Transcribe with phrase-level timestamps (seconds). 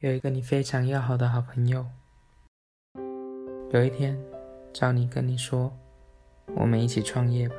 [0.00, 1.84] 有一个你非常要好的好朋友，
[3.70, 4.18] 有一天
[4.72, 5.70] 找你跟你说
[6.56, 7.54] ：“我们一起创业吧。”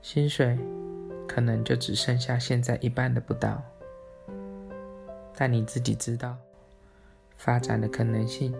[0.00, 0.58] 薪水
[1.28, 3.62] 可能就只剩下现在一半的不到，
[5.36, 6.34] 但你自己知道，
[7.36, 8.54] 发展的可能性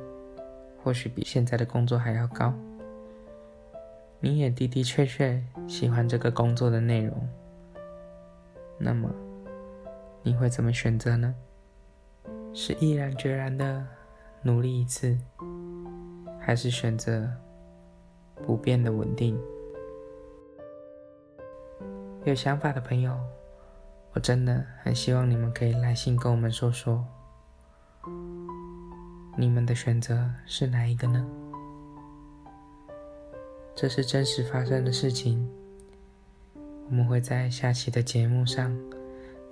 [0.84, 2.53] 或许比现在的工作还要高。
[4.20, 7.27] 你也的的确确喜欢这个工作的内容，
[8.77, 9.11] 那么
[10.22, 11.34] 你会怎么选择呢？
[12.53, 13.87] 是毅然决然的
[14.43, 15.17] 努力一次，
[16.41, 17.31] 还是选择
[18.45, 19.39] 不变的稳定？
[22.25, 23.17] 有想法的朋友，
[24.12, 27.06] 我真的很希望你们可以来信跟我们说说，
[29.39, 31.27] 你们的选择是哪一个呢？
[33.75, 35.48] 这是真实发生的事情，
[36.89, 38.77] 我们会在下期的节目上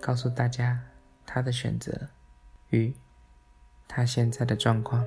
[0.00, 0.78] 告诉大家
[1.24, 2.08] 他的选择。
[2.70, 2.94] 与
[3.86, 5.04] 他现在的状况。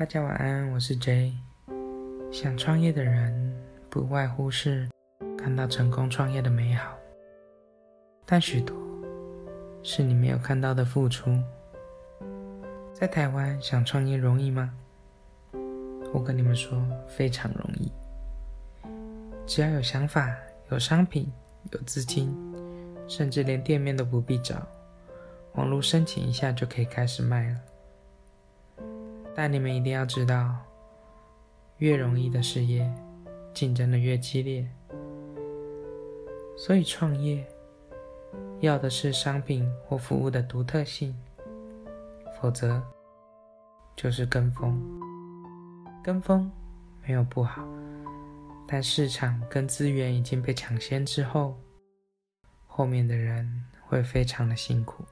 [0.00, 1.30] 大家晚安，我是 J。
[2.32, 3.54] 想创业的人
[3.90, 4.88] 不外乎是
[5.36, 6.96] 看到成功创业的美好，
[8.24, 8.74] 但许多
[9.82, 11.38] 是你没有看到的付出。
[12.94, 14.72] 在台湾想创业容易吗？
[16.14, 17.92] 我跟你们说，非常容易。
[19.46, 20.34] 只要有想法、
[20.70, 21.30] 有商品、
[21.72, 22.34] 有资金，
[23.06, 24.66] 甚至连店面都不必找，
[25.56, 27.56] 网络申请一下就可以开始卖了。
[29.42, 30.54] 但你们一定要知道，
[31.78, 32.86] 越容易的事业，
[33.54, 34.68] 竞争的越激烈。
[36.58, 37.42] 所以创业
[38.60, 41.16] 要的是商品或服务的独特性，
[42.38, 42.82] 否则
[43.96, 44.78] 就是跟风。
[46.04, 46.52] 跟风
[47.02, 47.66] 没有不好，
[48.68, 51.58] 但市场跟资源已经被抢先之后，
[52.66, 53.50] 后面的人
[53.86, 55.02] 会非常的辛苦。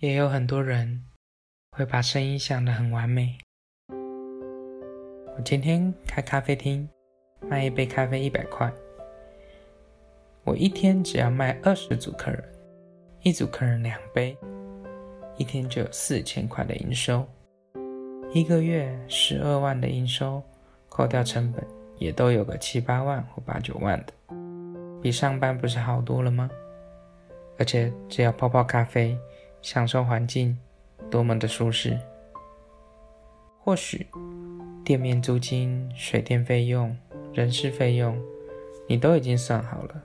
[0.00, 1.02] 也有很多人
[1.72, 3.36] 会把声音想得很完美。
[5.36, 6.88] 我今天开咖啡厅，
[7.40, 8.72] 卖一杯咖啡一百块，
[10.44, 12.44] 我一天只要卖二十组客人，
[13.22, 14.38] 一组客人两杯，
[15.36, 17.26] 一天就有四千块的营收。
[18.32, 20.40] 一个月十二万的营收，
[20.88, 21.66] 扣掉成本，
[21.98, 24.12] 也都有个七八万或八九万的，
[25.02, 26.48] 比上班不是好多了吗？
[27.58, 29.18] 而且只要泡泡咖啡，
[29.60, 30.56] 享受环境，
[31.10, 31.98] 多么的舒适。
[33.58, 34.06] 或许
[34.84, 36.96] 店面租金、水电费用、
[37.32, 38.18] 人事费用，
[38.88, 40.02] 你都已经算好了，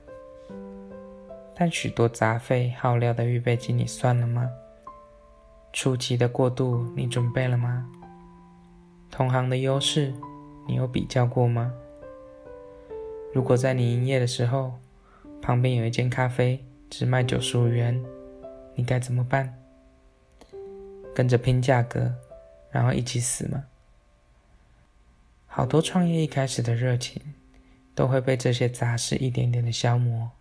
[1.56, 4.50] 但许多杂费、耗料的预备金，你算了吗？
[5.72, 7.90] 初期的过渡，你准备了吗？
[9.10, 10.14] 同行的优势，
[10.68, 11.72] 你有比较过吗？
[13.34, 14.74] 如果在你营业的时候，
[15.42, 16.64] 旁边有一间咖啡。
[16.90, 18.00] 只卖九十五元，
[18.75, 19.54] 你该怎么办？
[21.16, 22.12] 跟着拼价格，
[22.72, 23.64] 然后一起死吗？
[25.46, 27.22] 好多创业一开始的热情，
[27.94, 30.31] 都会被这些杂事一点点的消磨，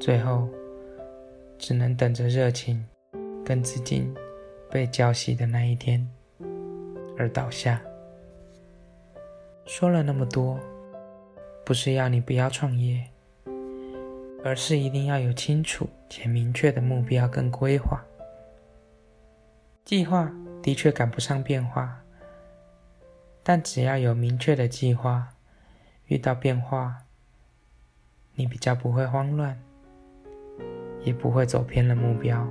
[0.00, 0.48] 最后
[1.58, 2.84] 只能等着热情
[3.44, 4.12] 跟资金
[4.68, 6.04] 被浇熄的那一天
[7.16, 7.80] 而倒下。
[9.64, 10.58] 说了那么多，
[11.64, 13.04] 不是要你不要创业。
[14.44, 18.04] 而是一定要有清楚且明确的目标跟规划。
[19.84, 20.32] 计划
[20.62, 22.02] 的确赶不上变化，
[23.42, 25.28] 但只要有明确的计划，
[26.06, 26.96] 遇到变化，
[28.34, 29.58] 你比较不会慌乱，
[31.02, 32.46] 也不会走偏了目标。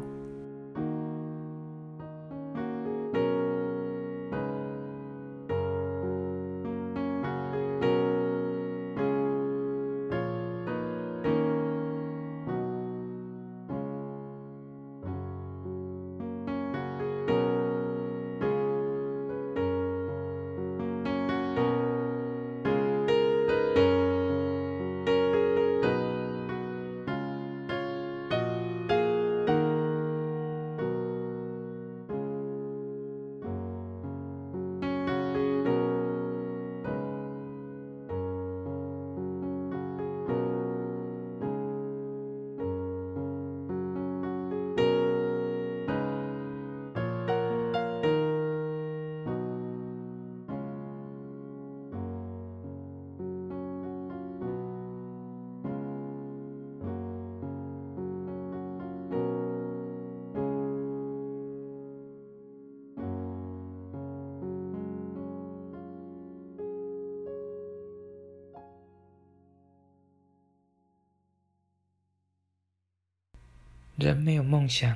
[73.98, 74.96] 人没有梦想，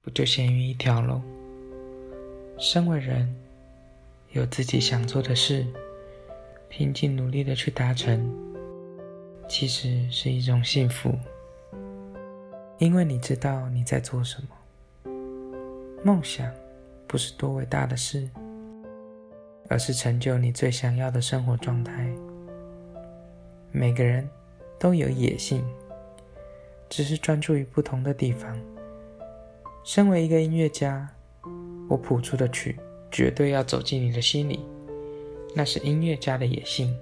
[0.00, 1.20] 不就咸鱼一条喽？
[2.56, 3.34] 身为人，
[4.30, 5.66] 有自己想做的事，
[6.68, 8.32] 拼尽努力的去达成，
[9.48, 11.18] 其实是一种幸福。
[12.78, 15.12] 因为你知道你在做什么。
[16.04, 16.48] 梦想
[17.08, 18.30] 不是多伟大的事，
[19.68, 22.08] 而是成就你最想要的生活状态。
[23.72, 24.30] 每个人
[24.78, 25.64] 都有野性。
[26.90, 28.60] 只是专注于不同的地方。
[29.82, 31.08] 身为一个音乐家，
[31.88, 32.78] 我谱出的曲
[33.10, 34.60] 绝对要走进你的心里，
[35.54, 36.94] 那是音乐家的野性。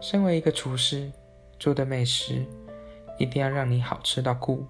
[0.00, 1.10] 身为一个厨师，
[1.58, 2.44] 做的美食
[3.18, 4.64] 一定要让你好吃到哭，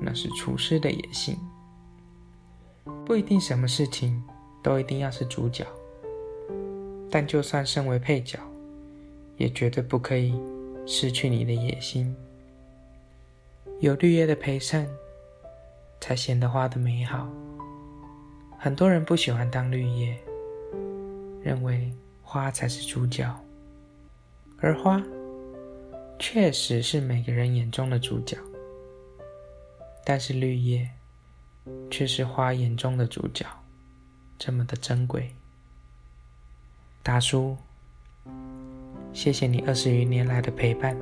[0.00, 1.36] 那是厨师的野性。
[3.04, 4.22] 不一定什么事情
[4.62, 5.66] 都一定要是主角，
[7.10, 8.38] 但就算身为配角，
[9.36, 10.38] 也绝对不可以
[10.86, 12.14] 失去你的野心。
[13.80, 14.88] 有绿叶的陪衬，
[16.00, 17.28] 才显得花的美好。
[18.58, 20.18] 很多人不喜欢当绿叶，
[21.40, 23.32] 认为花才是主角，
[24.58, 25.00] 而花
[26.18, 28.36] 确实是每个人眼中的主角。
[30.04, 30.90] 但是绿叶
[31.88, 33.46] 却是花眼中的主角，
[34.36, 35.30] 这么的珍贵。
[37.04, 37.56] 大叔，
[39.12, 40.98] 谢谢你二十余年来的陪伴。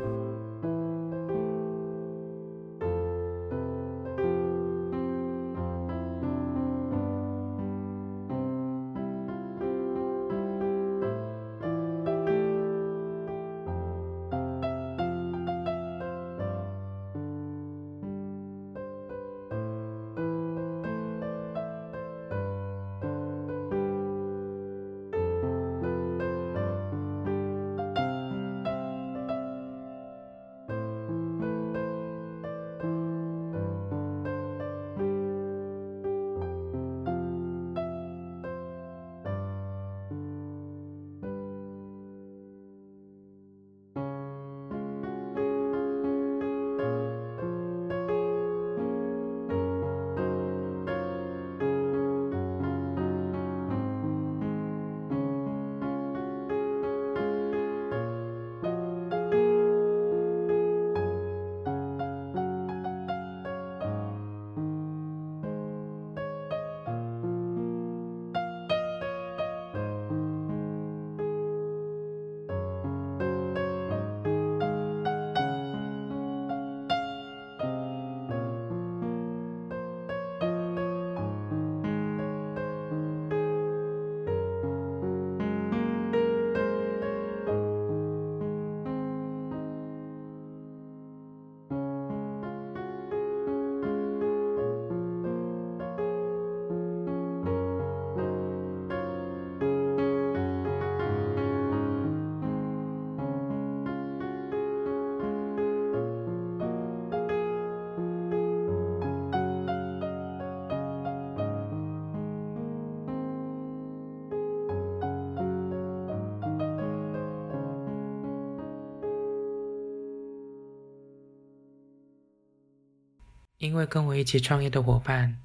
[123.67, 125.37] 因为跟我一起创业的伙伴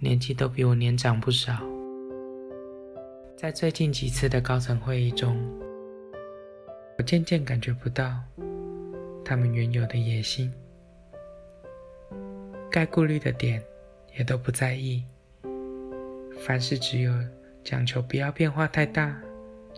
[0.00, 1.62] 年纪都比我年长不少，
[3.36, 5.40] 在最近几次的高层会议中，
[6.98, 8.18] 我渐渐感觉不到
[9.24, 10.52] 他们原有的野心，
[12.72, 13.62] 该顾虑的点
[14.18, 15.04] 也都不在意，
[16.40, 17.14] 凡事只有
[17.62, 19.16] 讲求不要变化太大，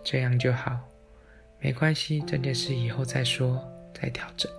[0.03, 0.81] 这样就好，
[1.61, 4.51] 没关系，这件事以后再说，再调整。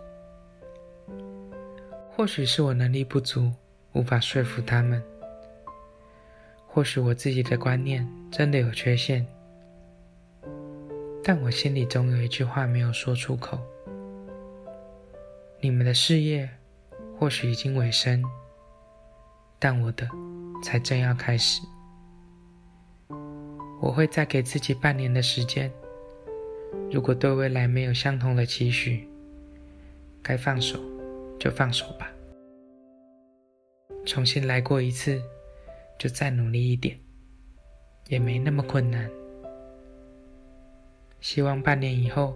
[2.17, 3.53] 或许是我能力不足，
[3.93, 4.99] 无法说服他们；
[6.65, 9.23] 或许我自己的观念真的有缺陷，
[11.23, 13.59] 但我心里总有一句话没有说出口：
[15.61, 16.49] 你们的事业
[17.19, 18.23] 或许已经尾声，
[19.59, 20.09] 但我的
[20.63, 21.61] 才正要开始。
[23.79, 25.71] 我会再给自己半年的时间，
[26.91, 29.07] 如果对未来没有相同的期许，
[30.23, 30.79] 该放手。
[31.39, 32.11] 就放手吧，
[34.05, 35.21] 重新来过一次，
[35.97, 36.99] 就再努力一点，
[38.07, 39.09] 也没那么困难。
[41.19, 42.35] 希望半年以后，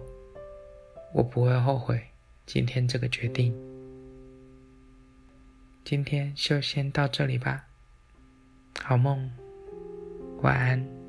[1.12, 2.00] 我不会后悔
[2.46, 3.54] 今天这个决定。
[5.84, 7.66] 今天就先到这里吧，
[8.82, 9.30] 好梦，
[10.42, 11.01] 晚安。